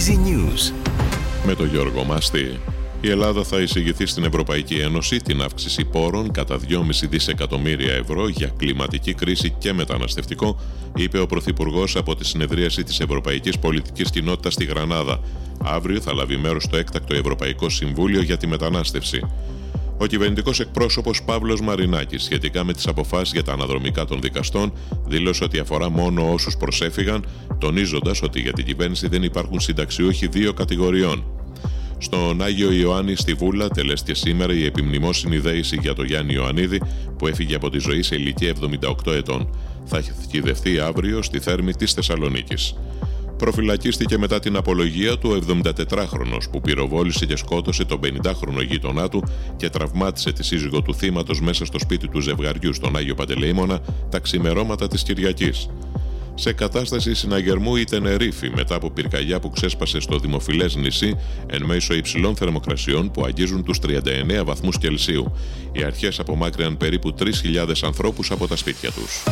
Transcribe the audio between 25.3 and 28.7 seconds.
ότι αφορά μόνο όσους προσέφηγαν, τονίζοντας ότι για την